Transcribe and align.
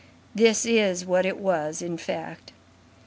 This 0.33 0.65
is 0.65 1.05
what 1.05 1.27
it 1.27 1.37
was, 1.37 1.79
in 1.83 1.95
fact. 1.95 2.53